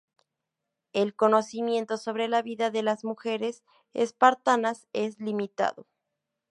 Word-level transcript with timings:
El 0.93 1.15
conocimiento 1.15 1.95
sobre 1.95 2.27
la 2.27 2.41
vida 2.41 2.71
de 2.71 2.81
las 2.81 3.03
mujeres 3.03 3.61
espartanas 3.93 4.87
es 4.93 5.19
limitado. 5.19 5.85